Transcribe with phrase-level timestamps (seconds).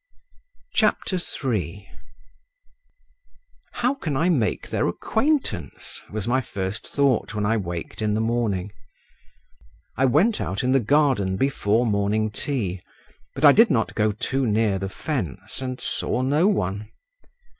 [0.81, 1.87] III
[3.73, 8.19] "How can I make their acquaintance?" was my first thought when I waked in the
[8.19, 8.71] morning.
[9.97, 12.81] I went out in the garden before morning tea,
[13.35, 16.89] but I did not go too near the fence, and saw no one.